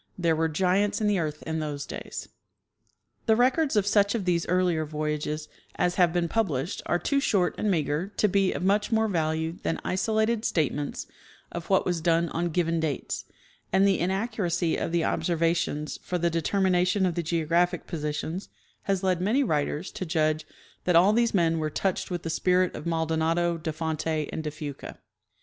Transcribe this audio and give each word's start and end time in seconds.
"Tliere 0.19 0.35
were 0.35 0.49
giants 0.49 0.99
in 0.99 1.05
the 1.05 1.19
earth 1.19 1.43
in 1.43 1.59
those 1.59 1.85
days." 1.85 2.27
The 3.27 3.35
records 3.35 3.75
of 3.75 3.85
such 3.85 4.15
of 4.15 4.25
these 4.25 4.47
earlier 4.47 4.83
voyages 4.83 5.47
as 5.75 5.93
have 5.93 6.11
been 6.11 6.27
pub 6.27 6.47
lished 6.47 6.81
are 6.87 6.97
too 6.97 7.19
short 7.19 7.53
and 7.59 7.69
meager 7.69 8.07
to 8.17 8.27
be 8.27 8.51
of 8.51 8.63
much 8.63 8.91
more 8.91 9.07
value 9.07 9.59
than 9.61 9.79
isolated 9.85 10.43
statements 10.43 11.05
of 11.51 11.69
what 11.69 11.85
was 11.85 12.01
done 12.01 12.29
on 12.29 12.49
given 12.49 12.79
dates; 12.79 13.25
and 13.71 13.87
the 13.87 13.99
inaccuracy 13.99 14.75
of 14.75 14.91
the 14.91 15.05
observations 15.05 15.99
for 16.01 16.17
the 16.17 16.31
determination 16.31 17.05
of 17.05 17.13
the 17.13 17.21
geo 17.21 17.45
graphic 17.45 17.85
positions 17.85 18.49
has 18.85 19.03
led 19.03 19.19
manj' 19.19 19.47
writers 19.47 19.91
to 19.91 20.03
judge 20.03 20.47
that 20.85 20.95
all 20.95 21.13
these 21.13 21.35
men 21.35 21.59
were 21.59 21.69
touched 21.69 22.09
with 22.09 22.23
the 22.23 22.29
spirit 22.31 22.73
of 22.75 22.87
Maldonado, 22.87 23.55
de. 23.55 23.71
Fonte 23.71 24.07
and 24.33 24.43
de 24.43 24.49
Fuca. 24.49 24.97